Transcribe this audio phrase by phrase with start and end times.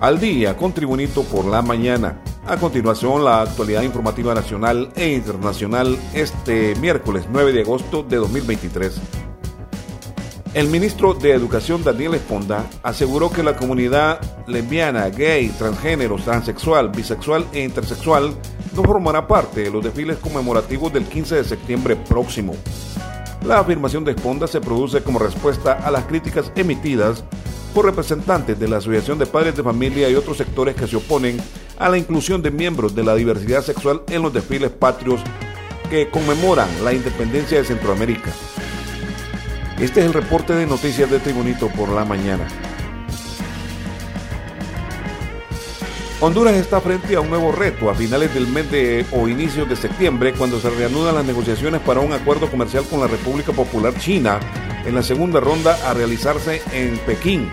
[0.00, 2.22] Al día con Tribunito por la mañana.
[2.46, 8.98] A continuación, la actualidad informativa nacional e internacional este miércoles 9 de agosto de 2023.
[10.54, 17.44] El ministro de Educación Daniel Esponda aseguró que la comunidad lesbiana, gay, transgénero, transexual, bisexual
[17.52, 18.34] e intersexual
[18.74, 22.54] no formará parte de los desfiles conmemorativos del 15 de septiembre próximo.
[23.44, 27.22] La afirmación de Esponda se produce como respuesta a las críticas emitidas
[27.70, 31.40] por representantes de la Asociación de Padres de Familia y otros sectores que se oponen
[31.78, 35.20] a la inclusión de miembros de la diversidad sexual en los desfiles patrios
[35.88, 38.30] que conmemoran la independencia de Centroamérica.
[39.80, 42.46] Este es el reporte de noticias de Tribunito por la mañana.
[46.20, 49.74] Honduras está frente a un nuevo reto a finales del mes de o inicios de
[49.74, 54.38] septiembre cuando se reanudan las negociaciones para un acuerdo comercial con la República Popular China
[54.84, 57.50] en la segunda ronda a realizarse en Pekín.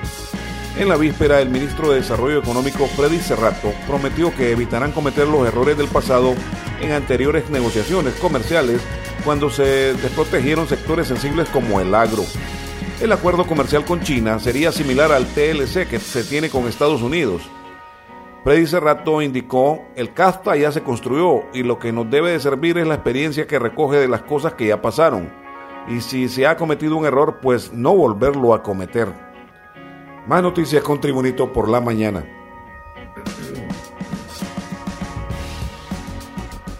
[0.77, 5.47] En la víspera, el ministro de Desarrollo Económico Freddy Cerrato prometió que evitarán cometer los
[5.47, 6.35] errores del pasado
[6.79, 8.81] en anteriores negociaciones comerciales
[9.25, 12.23] cuando se desprotegieron sectores sensibles como el agro.
[13.01, 17.41] El acuerdo comercial con China sería similar al TLC que se tiene con Estados Unidos.
[18.43, 22.77] Freddy Cerrato indicó, el CAFTA ya se construyó y lo que nos debe de servir
[22.77, 25.46] es la experiencia que recoge de las cosas que ya pasaron
[25.87, 29.13] y si se ha cometido un error, pues no volverlo a cometer.
[30.27, 32.25] Más noticias con Tribunito por la mañana.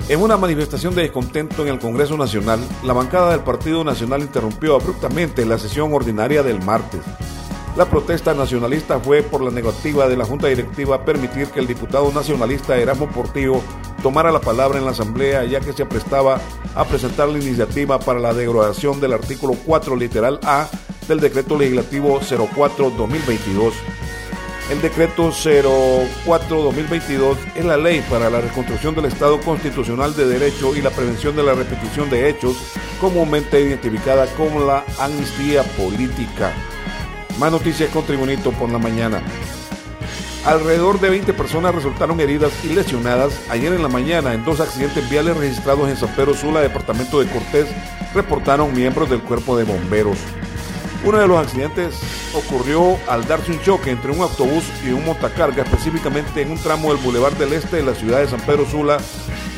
[0.09, 4.75] En una manifestación de descontento en el Congreso Nacional, la bancada del Partido Nacional interrumpió
[4.75, 7.01] abruptamente la sesión ordinaria del martes.
[7.75, 11.67] La protesta nacionalista fue por la negativa de la Junta Directiva a permitir que el
[11.67, 13.61] diputado nacionalista Erasmo Portillo
[14.01, 16.39] tomara la palabra en la Asamblea ya que se aprestaba
[16.75, 20.67] a presentar la iniciativa para la derogación del artículo 4 literal A
[21.07, 23.73] del decreto legislativo 04-2022.
[24.69, 30.81] El decreto 04-2022 es la ley para la reconstrucción del Estado constitucional de derecho y
[30.81, 32.57] la prevención de la repetición de hechos,
[32.99, 36.51] comúnmente identificada como la amnistía política.
[37.39, 39.23] Más noticias con Tribunito por la mañana.
[40.47, 45.09] Alrededor de 20 personas resultaron heridas y lesionadas ayer en la mañana en dos accidentes
[45.09, 47.67] viales registrados en San Pedro Sula, departamento de Cortés,
[48.13, 50.17] reportaron miembros del cuerpo de bomberos.
[51.03, 51.99] Uno de los accidentes
[52.33, 56.93] ocurrió al darse un choque entre un autobús y un montacarga, específicamente en un tramo
[56.93, 58.99] del Boulevard del Este de la ciudad de San Pedro Sula,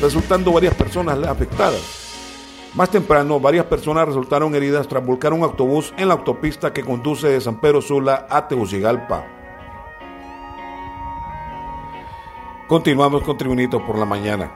[0.00, 1.82] resultando varias personas afectadas.
[2.74, 7.28] Más temprano, varias personas resultaron heridas tras volcar un autobús en la autopista que conduce
[7.28, 9.39] de San Pedro Sula a Tegucigalpa.
[12.70, 14.52] Continuamos con Tribunito por la mañana.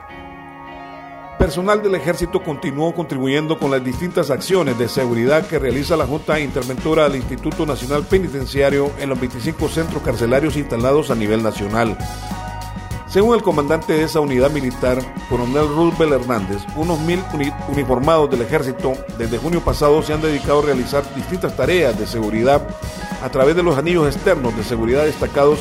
[1.37, 6.39] Personal del ejército continuó contribuyendo con las distintas acciones de seguridad que realiza la Junta
[6.39, 11.97] Interventora del Instituto Nacional Penitenciario en los 25 centros carcelarios instalados a nivel nacional.
[13.07, 14.97] Según el comandante de esa unidad militar,
[15.27, 17.21] coronel Roosevelt Hernández, unos mil
[17.67, 22.65] uniformados del ejército desde junio pasado se han dedicado a realizar distintas tareas de seguridad
[23.21, 25.59] a través de los anillos externos de seguridad destacados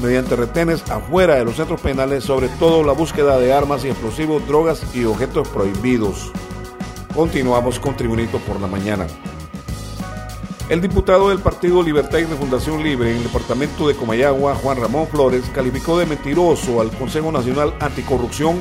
[0.00, 4.46] mediante retenes afuera de los centros penales, sobre todo la búsqueda de armas y explosivos,
[4.46, 6.32] drogas y objetos prohibidos.
[7.14, 9.06] Continuamos con Tribunito por la mañana.
[10.68, 15.06] El diputado del Partido Libertad y Refundación Libre en el departamento de Comayagua, Juan Ramón
[15.08, 18.60] Flores, calificó de mentiroso al Consejo Nacional Anticorrupción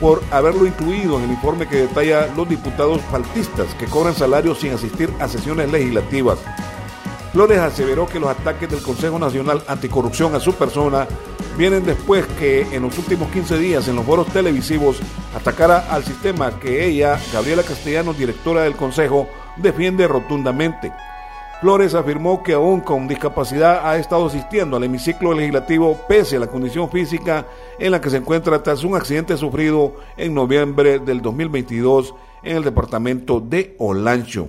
[0.00, 4.72] por haberlo incluido en el informe que detalla los diputados faltistas que cobran salarios sin
[4.72, 6.38] asistir a sesiones legislativas
[7.36, 11.06] Flores aseveró que los ataques del Consejo Nacional Anticorrupción a su persona
[11.58, 15.00] vienen después que en los últimos 15 días en los foros televisivos
[15.34, 19.28] atacara al sistema que ella, Gabriela Castellanos, directora del Consejo,
[19.58, 20.90] defiende rotundamente.
[21.60, 26.46] Flores afirmó que aún con discapacidad ha estado asistiendo al hemiciclo legislativo pese a la
[26.46, 27.44] condición física
[27.78, 32.64] en la que se encuentra tras un accidente sufrido en noviembre del 2022 en el
[32.64, 34.48] departamento de Olancho.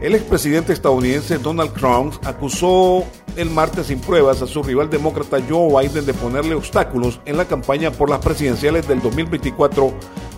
[0.00, 3.02] El expresidente estadounidense Donald Trump acusó
[3.34, 7.46] el martes sin pruebas a su rival demócrata Joe Biden de ponerle obstáculos en la
[7.46, 9.94] campaña por las presidenciales del 2024,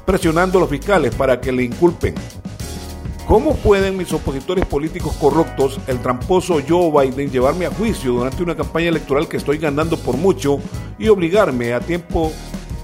[0.06, 2.14] presionando a los fiscales para que le inculpen.
[3.26, 8.56] ¿Cómo pueden mis opositores políticos corruptos, el tramposo Joe Biden, llevarme a juicio durante una
[8.56, 10.60] campaña electoral que estoy ganando por mucho
[11.00, 12.32] y obligarme a tiempo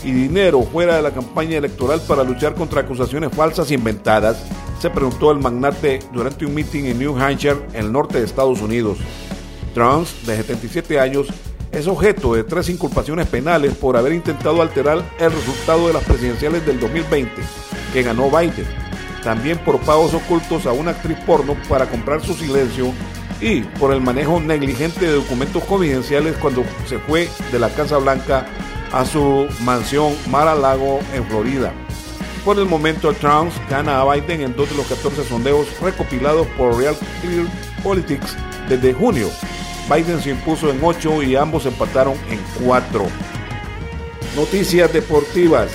[0.02, 4.44] y dinero fuera de la campaña electoral para luchar contra acusaciones falsas inventadas?
[4.80, 8.60] Se preguntó el magnate durante un meeting en New Hampshire, en el norte de Estados
[8.60, 8.98] Unidos.
[9.74, 11.28] Trump, de 77 años,
[11.72, 16.64] es objeto de tres inculpaciones penales por haber intentado alterar el resultado de las presidenciales
[16.64, 17.32] del 2020,
[17.92, 18.66] que ganó Biden.
[19.24, 22.92] También por pagos ocultos a una actriz porno para comprar su silencio
[23.40, 28.46] y por el manejo negligente de documentos confidenciales cuando se fue de la Casa Blanca
[28.92, 31.72] a su mansión Mar-a-Lago en Florida.
[32.44, 36.76] Por el momento, Trump gana a Biden en dos de los 14 sondeos recopilados por
[36.76, 37.46] Real Clear
[37.82, 38.36] Politics
[38.68, 39.30] desde junio.
[39.88, 43.06] Biden se impuso en 8 y ambos empataron en 4.
[44.36, 45.70] Noticias deportivas.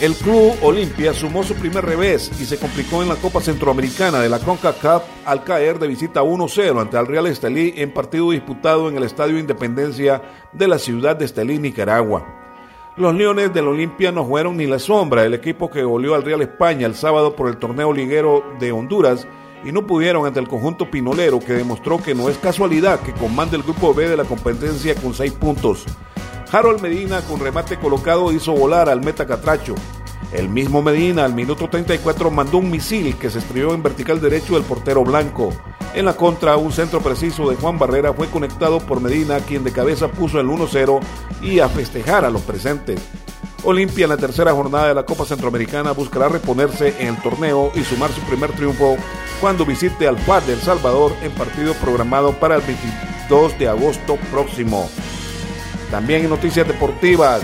[0.00, 4.28] El Club Olimpia sumó su primer revés y se complicó en la Copa Centroamericana de
[4.28, 8.96] la CONCACAF al caer de visita 1-0 ante el Real Estelí en partido disputado en
[8.96, 10.20] el Estadio Independencia
[10.52, 12.41] de la ciudad de Estelí, Nicaragua.
[12.94, 16.42] Los Leones del Olimpia no fueron ni la sombra del equipo que goleó al Real
[16.42, 19.26] España el sábado por el torneo liguero de Honduras
[19.64, 23.56] y no pudieron ante el conjunto pinolero que demostró que no es casualidad que comande
[23.56, 25.86] el grupo B de la competencia con seis puntos.
[26.52, 29.74] Harold Medina con remate colocado hizo volar al meta Catracho.
[30.30, 34.54] El mismo Medina al minuto 34 mandó un misil que se estrelló en vertical derecho
[34.54, 35.50] del portero blanco.
[35.94, 39.72] En la contra, un centro preciso de Juan Barrera fue conectado por Medina, quien de
[39.72, 41.00] cabeza puso el 1-0
[41.42, 42.98] y a festejar a los presentes.
[43.64, 47.84] Olimpia en la tercera jornada de la Copa Centroamericana buscará reponerse en el torneo y
[47.84, 48.96] sumar su primer triunfo
[49.40, 54.16] cuando visite al FAD de El Salvador en partido programado para el 22 de agosto
[54.30, 54.88] próximo.
[55.90, 57.42] También en noticias deportivas,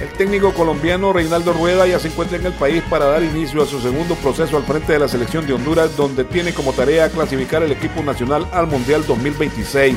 [0.00, 3.66] el técnico colombiano Reinaldo Rueda ya se encuentra en el país para dar inicio a
[3.66, 7.62] su segundo proceso al frente de la selección de Honduras, donde tiene como tarea clasificar
[7.62, 9.96] el equipo nacional al Mundial 2026.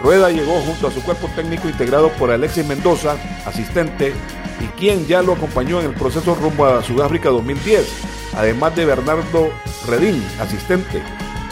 [0.00, 4.14] Rueda llegó junto a su cuerpo técnico integrado por Alexis Mendoza, asistente,
[4.60, 7.86] y quien ya lo acompañó en el proceso rumbo a Sudáfrica 2010,
[8.34, 9.50] además de Bernardo
[9.86, 11.02] Redín, asistente.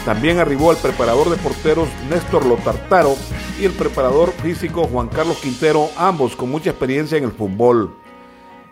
[0.05, 3.15] También arribó el preparador de porteros Néstor Lotartaro
[3.59, 7.95] y el preparador físico Juan Carlos Quintero, ambos con mucha experiencia en el fútbol.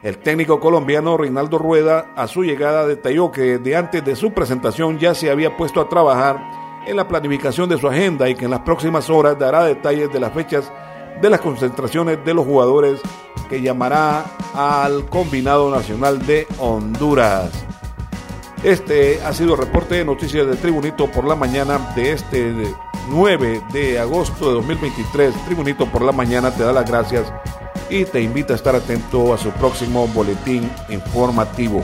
[0.01, 4.97] El técnico colombiano Reinaldo Rueda a su llegada detalló que desde antes de su presentación
[4.99, 6.39] ya se había puesto a trabajar
[6.87, 10.19] en la planificación de su agenda y que en las próximas horas dará detalles de
[10.19, 10.71] las fechas
[11.21, 13.01] de las concentraciones de los jugadores
[13.49, 14.23] que llamará
[14.53, 17.51] al combinado nacional de Honduras.
[18.63, 22.53] Este ha sido el reporte de noticias de Tribunito por la mañana de este
[23.07, 25.33] 9 de agosto de 2023.
[25.45, 27.31] Tribunito por la mañana te da las gracias
[27.89, 31.83] y te invita a estar atento a su próximo boletín informativo.